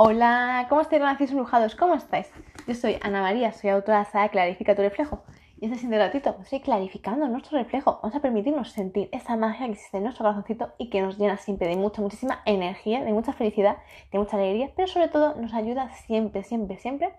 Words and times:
Hola, 0.00 0.66
¿cómo 0.68 0.80
estáis, 0.80 1.02
renacidos 1.02 1.32
embrujados? 1.32 1.74
¿Cómo 1.74 1.96
estáis? 1.96 2.30
Yo 2.68 2.74
soy 2.76 2.98
Ana 3.02 3.20
María, 3.20 3.50
soy 3.50 3.70
autora 3.70 4.04
de 4.04 4.20
la 4.20 4.28
Clarifica 4.28 4.76
tu 4.76 4.82
reflejo. 4.82 5.24
Y 5.60 5.64
este 5.64 5.74
siguiente 5.74 5.98
ratito 5.98 6.36
estoy 6.40 6.60
clarificando 6.60 7.26
nuestro 7.26 7.58
reflejo. 7.58 7.98
Vamos 8.00 8.14
a 8.14 8.20
permitirnos 8.20 8.70
sentir 8.70 9.08
esa 9.10 9.36
magia 9.36 9.66
que 9.66 9.72
existe 9.72 9.96
en 9.96 10.04
nuestro 10.04 10.22
corazoncito 10.22 10.72
y 10.78 10.88
que 10.88 11.02
nos 11.02 11.18
llena 11.18 11.36
siempre 11.36 11.66
de 11.66 11.74
mucha, 11.74 12.00
muchísima 12.00 12.42
energía, 12.46 13.02
de 13.02 13.12
mucha 13.12 13.32
felicidad, 13.32 13.78
de 14.12 14.20
mucha 14.20 14.36
alegría, 14.36 14.70
pero 14.76 14.86
sobre 14.86 15.08
todo 15.08 15.34
nos 15.34 15.52
ayuda 15.52 15.90
siempre, 16.06 16.44
siempre, 16.44 16.78
siempre 16.78 17.10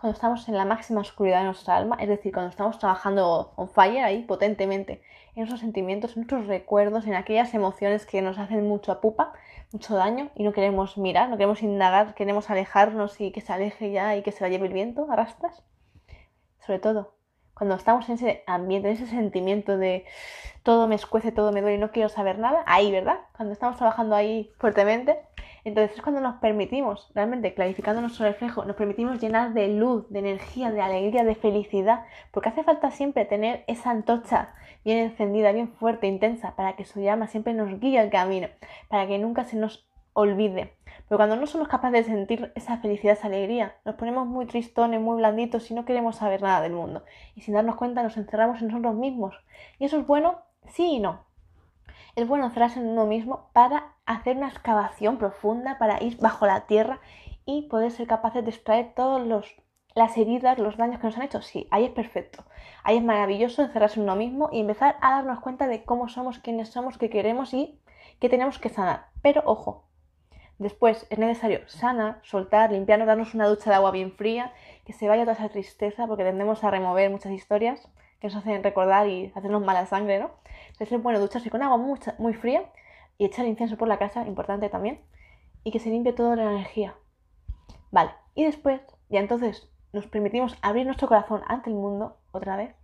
cuando 0.00 0.14
estamos 0.14 0.48
en 0.48 0.56
la 0.56 0.64
máxima 0.64 1.00
oscuridad 1.00 1.40
de 1.40 1.46
nuestra 1.46 1.76
alma, 1.76 1.96
es 1.98 2.08
decir, 2.08 2.32
cuando 2.32 2.50
estamos 2.50 2.78
trabajando 2.78 3.52
on 3.56 3.68
fire 3.68 4.04
ahí 4.04 4.22
potentemente, 4.22 5.02
en 5.34 5.40
nuestros 5.40 5.58
sentimientos, 5.58 6.12
en 6.12 6.20
nuestros 6.20 6.46
recuerdos, 6.46 7.04
en 7.08 7.16
aquellas 7.16 7.52
emociones 7.52 8.06
que 8.06 8.22
nos 8.22 8.38
hacen 8.38 8.64
mucho 8.68 9.00
pupa, 9.00 9.32
mucho 9.72 9.96
daño 9.96 10.30
y 10.36 10.44
no 10.44 10.52
queremos 10.52 10.98
mirar, 10.98 11.28
no 11.28 11.36
queremos 11.36 11.62
indagar, 11.62 12.14
queremos 12.14 12.48
alejarnos 12.48 13.20
y 13.20 13.32
que 13.32 13.40
se 13.40 13.52
aleje 13.52 13.90
ya 13.90 14.14
y 14.14 14.22
que 14.22 14.30
se 14.30 14.44
la 14.44 14.50
lleve 14.50 14.68
el 14.68 14.72
viento 14.72 15.10
a 15.10 15.16
rastras. 15.16 15.64
Sobre 16.64 16.78
todo, 16.78 17.14
cuando 17.54 17.74
estamos 17.74 18.08
en 18.08 18.14
ese 18.14 18.44
ambiente, 18.46 18.90
en 18.90 18.94
ese 18.94 19.06
sentimiento 19.08 19.78
de 19.78 20.04
todo 20.62 20.86
me 20.86 20.94
escuece, 20.94 21.32
todo 21.32 21.50
me 21.50 21.60
duele 21.60 21.76
y 21.76 21.80
no 21.80 21.90
quiero 21.90 22.08
saber 22.08 22.38
nada, 22.38 22.62
ahí, 22.66 22.92
¿verdad? 22.92 23.18
Cuando 23.36 23.52
estamos 23.52 23.76
trabajando 23.76 24.14
ahí 24.14 24.52
fuertemente, 24.58 25.18
entonces 25.68 25.96
es 25.96 26.02
cuando 26.02 26.20
nos 26.20 26.36
permitimos, 26.36 27.10
realmente 27.14 27.54
clarificando 27.54 28.00
nuestro 28.00 28.26
reflejo, 28.26 28.64
nos 28.64 28.76
permitimos 28.76 29.20
llenar 29.20 29.54
de 29.54 29.68
luz, 29.68 30.08
de 30.10 30.18
energía, 30.18 30.70
de 30.70 30.80
alegría, 30.80 31.24
de 31.24 31.34
felicidad, 31.34 32.04
porque 32.30 32.48
hace 32.48 32.64
falta 32.64 32.90
siempre 32.90 33.24
tener 33.24 33.64
esa 33.66 33.90
antorcha 33.90 34.54
bien 34.84 34.98
encendida, 34.98 35.52
bien 35.52 35.68
fuerte, 35.68 36.06
intensa, 36.06 36.56
para 36.56 36.76
que 36.76 36.84
su 36.84 37.00
llama 37.00 37.26
siempre 37.26 37.54
nos 37.54 37.78
guíe 37.80 38.00
el 38.00 38.10
camino, 38.10 38.48
para 38.88 39.06
que 39.06 39.18
nunca 39.18 39.44
se 39.44 39.56
nos 39.56 39.88
olvide. 40.12 40.74
Pero 41.08 41.18
cuando 41.18 41.36
no 41.36 41.46
somos 41.46 41.68
capaces 41.68 42.06
de 42.06 42.12
sentir 42.12 42.52
esa 42.54 42.78
felicidad, 42.78 43.14
esa 43.14 43.28
alegría, 43.28 43.76
nos 43.84 43.94
ponemos 43.94 44.26
muy 44.26 44.46
tristones, 44.46 45.00
muy 45.00 45.16
blanditos 45.16 45.70
y 45.70 45.74
no 45.74 45.84
queremos 45.84 46.16
saber 46.16 46.42
nada 46.42 46.60
del 46.60 46.72
mundo. 46.72 47.04
Y 47.34 47.42
sin 47.42 47.54
darnos 47.54 47.76
cuenta 47.76 48.02
nos 48.02 48.16
encerramos 48.16 48.60
en 48.60 48.68
nosotros 48.68 48.94
mismos. 48.94 49.34
Y 49.78 49.84
eso 49.84 49.98
es 49.98 50.06
bueno, 50.06 50.40
sí 50.66 50.96
y 50.96 51.00
no. 51.00 51.27
Es 52.18 52.26
bueno 52.26 52.46
encerrarse 52.46 52.80
en 52.80 52.88
uno 52.88 53.06
mismo 53.06 53.48
para 53.52 53.94
hacer 54.04 54.38
una 54.38 54.48
excavación 54.48 55.18
profunda, 55.18 55.78
para 55.78 56.02
ir 56.02 56.16
bajo 56.16 56.46
la 56.46 56.66
tierra 56.66 56.98
y 57.44 57.68
poder 57.68 57.92
ser 57.92 58.08
capaces 58.08 58.42
de 58.42 58.50
extraer 58.50 58.92
todos 58.96 59.24
los 59.24 59.54
las 59.94 60.18
heridas, 60.18 60.58
los 60.58 60.76
daños 60.76 60.98
que 60.98 61.06
nos 61.06 61.16
han 61.16 61.22
hecho, 61.22 61.42
sí, 61.42 61.68
ahí 61.70 61.84
es 61.84 61.92
perfecto. 61.92 62.44
Ahí 62.82 62.96
es 62.96 63.04
maravilloso 63.04 63.62
encerrarse 63.62 64.00
en 64.00 64.02
uno 64.02 64.16
mismo 64.16 64.48
y 64.50 64.58
empezar 64.58 64.96
a 65.00 65.12
darnos 65.12 65.38
cuenta 65.38 65.68
de 65.68 65.84
cómo 65.84 66.08
somos, 66.08 66.40
quiénes 66.40 66.70
somos, 66.70 66.98
qué 66.98 67.08
queremos 67.08 67.54
y 67.54 67.80
qué 68.18 68.28
tenemos 68.28 68.58
que 68.58 68.68
sanar. 68.68 69.06
Pero 69.22 69.44
ojo, 69.46 69.84
después 70.58 71.06
es 71.10 71.18
necesario 71.20 71.68
sanar, 71.68 72.18
soltar, 72.24 72.72
limpiarnos, 72.72 73.06
darnos 73.06 73.34
una 73.34 73.46
ducha 73.46 73.70
de 73.70 73.76
agua 73.76 73.92
bien 73.92 74.10
fría, 74.10 74.52
que 74.84 74.92
se 74.92 75.06
vaya 75.06 75.22
toda 75.22 75.34
esa 75.34 75.50
tristeza, 75.50 76.08
porque 76.08 76.24
tendemos 76.24 76.64
a 76.64 76.70
remover 76.72 77.10
muchas 77.10 77.30
historias 77.30 77.88
que 78.20 78.28
nos 78.28 78.36
hacen 78.36 78.62
recordar 78.62 79.08
y 79.08 79.32
hacernos 79.34 79.64
mala 79.64 79.86
sangre, 79.86 80.18
¿no? 80.18 80.30
Entonces 80.66 80.92
es 80.92 81.02
bueno 81.02 81.20
ducharse 81.20 81.50
con 81.50 81.62
agua 81.62 81.78
muy 82.18 82.34
fría 82.34 82.70
y 83.16 83.24
echar 83.24 83.46
incienso 83.46 83.76
por 83.76 83.88
la 83.88 83.98
casa, 83.98 84.26
importante 84.26 84.68
también, 84.68 85.00
y 85.64 85.70
que 85.70 85.80
se 85.80 85.90
limpie 85.90 86.12
toda 86.12 86.36
la 86.36 86.44
energía. 86.44 86.94
Vale, 87.90 88.10
y 88.34 88.44
después, 88.44 88.80
ya 89.08 89.20
entonces 89.20 89.68
nos 89.92 90.06
permitimos 90.06 90.56
abrir 90.62 90.86
nuestro 90.86 91.08
corazón 91.08 91.42
ante 91.46 91.70
el 91.70 91.76
mundo 91.76 92.18
otra 92.32 92.56
vez 92.56 92.74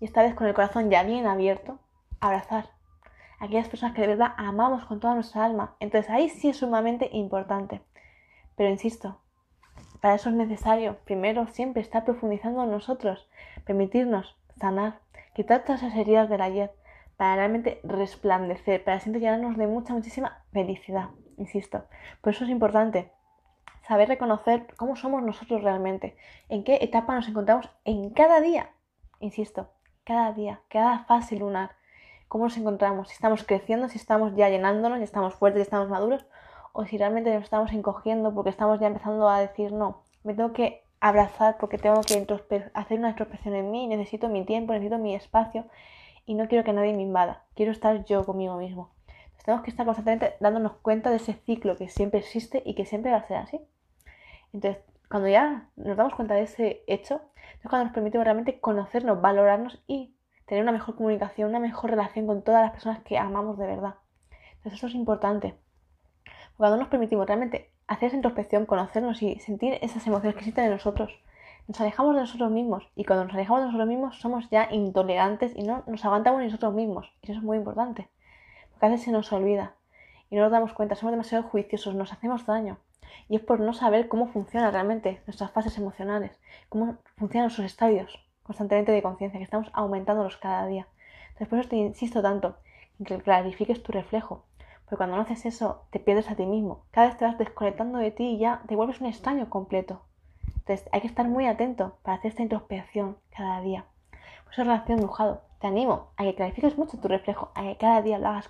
y 0.00 0.04
esta 0.04 0.22
vez 0.22 0.34
con 0.34 0.46
el 0.46 0.54
corazón 0.54 0.90
ya 0.90 1.02
bien 1.02 1.26
abierto, 1.26 1.78
abrazar 2.20 2.70
a 3.40 3.46
aquellas 3.46 3.68
personas 3.68 3.94
que 3.94 4.02
de 4.02 4.08
verdad 4.08 4.34
amamos 4.36 4.84
con 4.84 5.00
toda 5.00 5.14
nuestra 5.14 5.44
alma. 5.44 5.76
Entonces 5.80 6.10
ahí 6.10 6.28
sí 6.28 6.48
es 6.48 6.56
sumamente 6.58 7.10
importante. 7.12 7.80
Pero 8.56 8.70
insisto, 8.70 9.20
para 10.00 10.14
eso 10.14 10.28
es 10.28 10.34
necesario 10.34 10.98
primero 11.04 11.46
siempre 11.48 11.82
estar 11.82 12.04
profundizando 12.04 12.62
en 12.64 12.70
nosotros, 12.70 13.28
permitirnos 13.64 14.36
sanar, 14.58 15.00
quitar 15.34 15.64
todas 15.64 15.82
esas 15.82 15.96
heridas 15.96 16.28
del 16.28 16.40
ayer, 16.40 16.72
para 17.16 17.36
realmente 17.36 17.80
resplandecer, 17.84 18.82
para 18.82 19.00
siempre 19.00 19.20
llenarnos 19.20 19.56
de 19.56 19.66
mucha, 19.66 19.92
muchísima 19.92 20.42
felicidad, 20.52 21.10
insisto. 21.36 21.84
Por 22.20 22.32
eso 22.32 22.44
es 22.44 22.50
importante 22.50 23.12
saber 23.86 24.08
reconocer 24.08 24.66
cómo 24.76 24.96
somos 24.96 25.22
nosotros 25.22 25.62
realmente, 25.62 26.16
en 26.48 26.64
qué 26.64 26.78
etapa 26.80 27.14
nos 27.14 27.28
encontramos 27.28 27.70
en 27.84 28.10
cada 28.10 28.40
día, 28.40 28.70
insisto, 29.20 29.70
cada 30.04 30.32
día, 30.32 30.60
cada 30.68 31.00
fase 31.04 31.36
lunar, 31.36 31.72
cómo 32.28 32.44
nos 32.44 32.56
encontramos, 32.56 33.08
si 33.08 33.14
estamos 33.14 33.44
creciendo, 33.44 33.88
si 33.88 33.98
estamos 33.98 34.34
ya 34.34 34.48
llenándonos, 34.48 34.98
si 34.98 35.04
estamos 35.04 35.34
fuertes, 35.34 35.60
si 35.60 35.62
estamos 35.64 35.88
maduros, 35.88 36.26
o 36.72 36.84
si 36.84 36.98
realmente 36.98 37.32
nos 37.32 37.44
estamos 37.44 37.72
encogiendo 37.72 38.34
porque 38.34 38.50
estamos 38.50 38.80
ya 38.80 38.88
empezando 38.88 39.28
a 39.28 39.38
decir, 39.38 39.72
no, 39.72 40.02
me 40.24 40.34
tengo 40.34 40.52
que 40.52 40.83
abrazar 41.04 41.58
porque 41.58 41.76
tengo 41.76 42.00
que 42.00 42.14
hacer 42.72 42.98
una 42.98 43.10
introspección 43.10 43.54
en 43.54 43.70
mí, 43.70 43.86
necesito 43.86 44.30
mi 44.30 44.46
tiempo, 44.46 44.72
necesito 44.72 44.96
mi 44.96 45.14
espacio 45.14 45.66
y 46.24 46.32
no 46.32 46.48
quiero 46.48 46.64
que 46.64 46.72
nadie 46.72 46.94
me 46.94 47.02
invada, 47.02 47.44
quiero 47.54 47.72
estar 47.72 48.06
yo 48.06 48.24
conmigo 48.24 48.56
mismo. 48.56 48.94
Entonces 49.08 49.44
tenemos 49.44 49.64
que 49.64 49.70
estar 49.70 49.84
constantemente 49.84 50.34
dándonos 50.40 50.76
cuenta 50.76 51.10
de 51.10 51.16
ese 51.16 51.34
ciclo 51.34 51.76
que 51.76 51.90
siempre 51.90 52.20
existe 52.20 52.62
y 52.64 52.74
que 52.74 52.86
siempre 52.86 53.12
va 53.12 53.18
a 53.18 53.26
ser 53.28 53.36
así. 53.36 53.60
Entonces, 54.54 54.82
cuando 55.10 55.28
ya 55.28 55.68
nos 55.76 55.94
damos 55.94 56.14
cuenta 56.14 56.36
de 56.36 56.44
ese 56.44 56.82
hecho, 56.86 57.20
es 57.62 57.68
cuando 57.68 57.84
nos 57.84 57.92
permitimos 57.92 58.24
realmente 58.24 58.58
conocernos, 58.58 59.20
valorarnos 59.20 59.82
y 59.86 60.16
tener 60.46 60.62
una 60.62 60.72
mejor 60.72 60.96
comunicación, 60.96 61.50
una 61.50 61.60
mejor 61.60 61.90
relación 61.90 62.26
con 62.26 62.40
todas 62.40 62.62
las 62.62 62.70
personas 62.70 63.02
que 63.02 63.18
amamos 63.18 63.58
de 63.58 63.66
verdad. 63.66 63.96
Entonces, 64.54 64.78
eso 64.78 64.86
es 64.86 64.94
importante. 64.94 65.54
Cuando 66.56 66.78
nos 66.78 66.88
permitimos 66.88 67.26
realmente 67.26 67.73
hacer 67.86 68.08
esa 68.08 68.16
introspección, 68.16 68.66
conocernos 68.66 69.22
y 69.22 69.38
sentir 69.40 69.78
esas 69.82 70.06
emociones 70.06 70.34
que 70.34 70.40
existen 70.40 70.64
en 70.64 70.70
nosotros, 70.70 71.12
nos 71.66 71.80
alejamos 71.80 72.14
de 72.14 72.20
nosotros 72.22 72.50
mismos. 72.50 72.88
Y 72.94 73.04
cuando 73.04 73.24
nos 73.24 73.34
alejamos 73.34 73.60
de 73.62 73.66
nosotros 73.66 73.88
mismos, 73.88 74.18
somos 74.20 74.50
ya 74.50 74.68
intolerantes 74.70 75.56
y 75.56 75.62
no 75.62 75.82
nos 75.86 76.04
aguantamos 76.04 76.40
ni 76.40 76.46
nosotros 76.46 76.74
mismos. 76.74 77.12
Y 77.22 77.30
eso 77.30 77.40
es 77.40 77.44
muy 77.44 77.56
importante. 77.56 78.08
Porque 78.70 78.86
a 78.86 78.88
veces 78.90 79.04
se 79.04 79.12
nos 79.12 79.32
olvida 79.32 79.74
y 80.30 80.36
no 80.36 80.42
nos 80.42 80.52
damos 80.52 80.72
cuenta, 80.72 80.94
somos 80.94 81.12
demasiado 81.12 81.44
juiciosos, 81.44 81.94
nos 81.94 82.12
hacemos 82.12 82.46
daño. 82.46 82.78
Y 83.28 83.36
es 83.36 83.42
por 83.42 83.60
no 83.60 83.72
saber 83.72 84.08
cómo 84.08 84.26
funcionan 84.26 84.72
realmente 84.72 85.22
nuestras 85.26 85.50
fases 85.52 85.78
emocionales, 85.78 86.38
cómo 86.68 86.96
funcionan 87.16 87.46
nuestros 87.46 87.66
estadios 87.66 88.24
constantemente 88.42 88.92
de 88.92 89.02
conciencia, 89.02 89.38
que 89.38 89.44
estamos 89.44 89.70
aumentándolos 89.72 90.36
cada 90.36 90.66
día. 90.66 90.86
Entonces, 91.28 91.48
por 91.48 91.58
eso 91.58 91.68
te 91.68 91.76
insisto 91.76 92.22
tanto 92.22 92.56
que 93.04 93.18
clarifiques 93.18 93.82
tu 93.82 93.90
reflejo. 93.90 94.44
Porque 94.94 95.08
cuando 95.08 95.16
no 95.16 95.22
haces 95.22 95.44
eso, 95.44 95.82
te 95.90 95.98
pierdes 95.98 96.30
a 96.30 96.36
ti 96.36 96.46
mismo. 96.46 96.84
Cada 96.92 97.08
vez 97.08 97.16
te 97.16 97.24
vas 97.24 97.36
desconectando 97.36 97.98
de 97.98 98.12
ti 98.12 98.36
y 98.36 98.38
ya 98.38 98.62
te 98.68 98.76
vuelves 98.76 99.00
un 99.00 99.08
extraño 99.08 99.50
completo. 99.50 100.02
Entonces, 100.46 100.88
hay 100.92 101.00
que 101.00 101.08
estar 101.08 101.26
muy 101.26 101.46
atento 101.46 101.98
para 102.04 102.18
hacer 102.18 102.30
esta 102.30 102.42
introspección 102.42 103.16
cada 103.36 103.60
día. 103.60 103.86
Por 104.44 104.52
eso, 104.52 104.62
relación 104.62 104.98
dibujado. 104.98 105.42
Te 105.60 105.66
animo 105.66 106.12
a 106.16 106.22
que 106.22 106.36
clarifiques 106.36 106.78
mucho 106.78 106.96
tu 107.00 107.08
reflejo, 107.08 107.50
a 107.56 107.62
que 107.62 107.76
cada 107.76 108.02
día 108.02 108.18
lo 108.18 108.28
hagas 108.28 108.48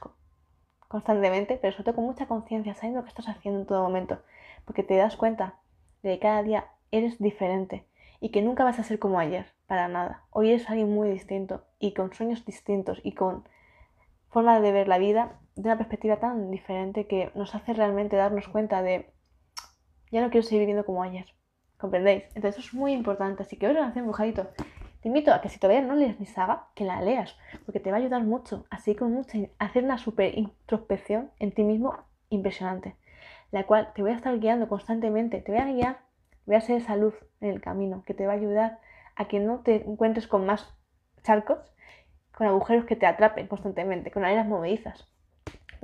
constantemente, 0.87 1.56
pero 1.56 1.72
sobre 1.72 1.84
todo 1.84 1.94
con 1.94 2.05
mucha 2.05 2.27
conciencia, 2.27 2.75
sabiendo 2.75 3.00
lo 3.00 3.05
que 3.05 3.09
estás 3.09 3.28
haciendo 3.28 3.61
en 3.61 3.66
todo 3.66 3.82
momento 3.82 4.19
porque 4.66 4.82
te 4.82 4.97
das 4.97 5.16
cuenta 5.16 5.55
de 6.03 6.15
que 6.15 6.19
cada 6.19 6.43
día 6.43 6.66
eres 6.91 7.19
diferente 7.19 7.87
y 8.21 8.28
que 8.28 8.43
nunca 8.43 8.65
vas 8.65 8.78
a 8.78 8.84
ser 8.84 8.99
como 8.99 9.19
ayer, 9.19 9.47
para 9.66 9.88
nada. 9.88 10.25
Hoy 10.31 10.50
eres 10.50 10.69
alguien 10.69 10.93
muy 10.93 11.09
distinto 11.09 11.65
y 11.78 11.94
con 11.94 12.12
sueños 12.12 12.44
distintos 12.44 13.00
y 13.03 13.12
con 13.12 13.49
forma 14.28 14.61
de 14.61 14.72
ver 14.72 14.88
la 14.88 14.99
vida 14.99 15.38
de 15.57 15.63
una 15.69 15.77
perspectiva 15.77 16.17
tan 16.19 16.51
diferente 16.51 17.07
que 17.07 17.31
nos 17.35 17.55
hace 17.55 17.73
realmente 17.73 18.17
darnos 18.17 18.49
cuenta 18.49 18.83
de 18.83 19.13
ya 20.11 20.21
no 20.21 20.31
quiero 20.31 20.45
seguir 20.45 20.61
viviendo 20.61 20.85
como 20.85 21.03
ayer. 21.03 21.27
¿Comprendéis? 21.77 22.25
Entonces 22.35 22.59
eso 22.59 22.69
es 22.69 22.75
muy 22.75 22.93
importante. 22.93 23.43
Así 23.43 23.57
que 23.57 23.67
hoy 23.67 23.75
relación 23.75 24.05
brujadito. 24.05 24.49
Te 25.01 25.09
invito 25.09 25.33
a 25.33 25.41
que 25.41 25.49
si 25.49 25.59
todavía 25.59 25.83
no 25.83 25.95
lees 25.95 26.19
mi 26.19 26.27
saga, 26.27 26.69
que 26.75 26.85
la 26.85 27.03
leas, 27.03 27.37
porque 27.67 27.81
te 27.81 27.91
va 27.91 27.99
a 27.99 28.01
ayudar 28.01 28.23
mucho, 28.23 28.65
así 28.71 28.95
con 28.95 29.13
mucha, 29.13 29.39
hacer 29.59 29.85
una 29.85 29.99
super 29.99 30.37
introspección 30.39 31.31
en 31.39 31.53
ti 31.53 31.63
mismo 31.63 31.99
impresionante 32.31 32.97
la 33.55 33.67
cual 33.67 33.93
te 33.95 34.03
voy 34.03 34.11
a 34.11 34.17
estar 34.17 34.37
guiando 34.41 34.69
constantemente, 34.69 35.41
te 35.41 35.53
voy 35.53 35.61
a 35.61 35.67
guiar, 35.67 35.99
voy 36.45 36.57
a 36.57 36.61
ser 36.61 36.79
esa 36.79 36.97
luz 36.97 37.15
en 37.41 37.50
el 37.50 37.61
camino 37.61 38.03
que 38.05 38.12
te 38.12 38.27
va 38.27 38.33
a 38.33 38.37
ayudar 38.37 38.81
a 39.15 39.29
que 39.29 39.39
no 39.39 39.61
te 39.61 39.89
encuentres 39.89 40.27
con 40.27 40.45
más 40.45 40.75
charcos, 41.23 41.59
con 42.37 42.49
agujeros 42.49 42.85
que 42.85 42.97
te 42.97 43.07
atrapen 43.07 43.47
constantemente, 43.47 44.11
con 44.11 44.25
arenas 44.25 44.49
movedizas. 44.49 45.09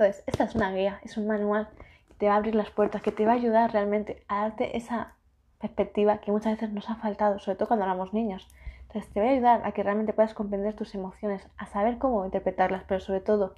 Entonces, 0.01 0.23
esta 0.25 0.45
es 0.45 0.55
una 0.55 0.71
guía, 0.71 0.99
es 1.03 1.15
un 1.17 1.27
manual 1.27 1.69
que 2.07 2.15
te 2.15 2.27
va 2.27 2.33
a 2.33 2.37
abrir 2.37 2.55
las 2.55 2.71
puertas, 2.71 3.03
que 3.03 3.11
te 3.11 3.23
va 3.23 3.33
a 3.33 3.35
ayudar 3.35 3.71
realmente 3.71 4.23
a 4.27 4.41
darte 4.41 4.75
esa 4.75 5.13
perspectiva 5.59 6.17
que 6.17 6.31
muchas 6.31 6.53
veces 6.53 6.71
nos 6.71 6.89
ha 6.89 6.95
faltado, 6.95 7.37
sobre 7.37 7.55
todo 7.55 7.67
cuando 7.67 7.85
éramos 7.85 8.11
niños. 8.11 8.47
Entonces, 8.87 9.13
te 9.13 9.19
voy 9.19 9.29
a 9.29 9.33
ayudar 9.33 9.61
a 9.63 9.73
que 9.73 9.83
realmente 9.83 10.11
puedas 10.11 10.33
comprender 10.33 10.75
tus 10.75 10.95
emociones, 10.95 11.47
a 11.55 11.67
saber 11.67 11.99
cómo 11.99 12.25
interpretarlas, 12.25 12.83
pero 12.87 12.99
sobre 12.99 13.19
todo 13.19 13.53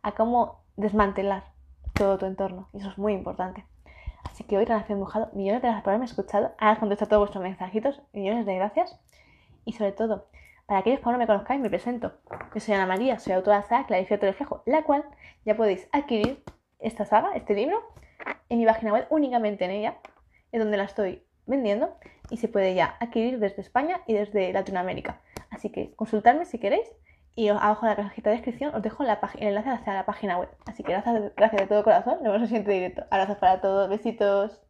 a 0.00 0.12
cómo 0.12 0.60
desmantelar 0.78 1.44
todo 1.92 2.16
tu 2.16 2.24
entorno. 2.24 2.66
Y 2.72 2.78
eso 2.78 2.88
es 2.88 2.96
muy 2.96 3.12
importante. 3.12 3.66
Así 4.24 4.42
que 4.44 4.56
hoy, 4.56 4.64
Relación 4.64 5.00
Mojado, 5.00 5.28
millones 5.34 5.60
de 5.60 5.68
gracias 5.68 5.84
por 5.84 5.90
haberme 5.90 6.06
escuchado. 6.06 6.52
Ahora 6.56 6.80
contesto 6.80 7.06
todos 7.08 7.20
vuestros 7.20 7.44
mensajitos. 7.44 8.00
Millones 8.14 8.46
de 8.46 8.54
gracias. 8.54 8.98
Y 9.66 9.74
sobre 9.74 9.92
todo, 9.92 10.28
para 10.66 10.80
aquellos 10.80 11.00
que 11.00 11.04
aún 11.06 11.14
no 11.14 11.18
me 11.18 11.26
conozcáis, 11.26 11.60
me 11.60 11.68
presento. 11.68 12.12
Yo 12.54 12.60
soy 12.60 12.74
Ana 12.74 12.86
María, 12.86 13.18
soy 13.18 13.32
autora 13.34 13.58
de 13.58 13.62
la 13.62 14.06
saga 14.06 14.16
reflejo, 14.26 14.62
la 14.66 14.82
cual 14.82 15.04
ya 15.44 15.56
podéis 15.56 15.88
adquirir 15.92 16.42
esta 16.78 17.04
saga, 17.04 17.30
este 17.34 17.54
libro, 17.54 17.82
en 18.48 18.58
mi 18.58 18.66
página 18.66 18.92
web, 18.92 19.06
únicamente 19.10 19.64
en 19.64 19.70
ella. 19.70 19.98
es 20.52 20.60
donde 20.60 20.76
la 20.76 20.84
estoy 20.84 21.26
vendiendo 21.46 21.96
y 22.30 22.38
se 22.38 22.48
puede 22.48 22.74
ya 22.74 22.96
adquirir 23.00 23.38
desde 23.38 23.60
España 23.60 24.00
y 24.06 24.14
desde 24.14 24.52
Latinoamérica. 24.52 25.20
Así 25.50 25.70
que 25.70 25.94
consultadme 25.94 26.44
si 26.44 26.58
queréis 26.58 26.88
y 27.36 27.48
abajo 27.48 27.86
en 27.86 27.90
la 27.90 27.96
cajita 27.96 28.30
de 28.30 28.36
descripción 28.36 28.74
os 28.74 28.82
dejo 28.82 29.02
la 29.02 29.18
el 29.38 29.48
enlace 29.48 29.70
hacia 29.70 29.94
la 29.94 30.06
página 30.06 30.38
web. 30.38 30.48
Así 30.66 30.82
que 30.82 30.92
gracias, 30.92 31.32
gracias 31.36 31.62
de 31.62 31.66
todo 31.66 31.82
corazón. 31.82 32.14
Nos 32.22 32.32
vemos 32.32 32.36
en 32.36 32.42
el 32.42 32.48
siguiente 32.48 32.72
directo. 32.72 33.04
Abrazos 33.10 33.38
para 33.38 33.60
todos, 33.60 33.88
besitos. 33.88 34.60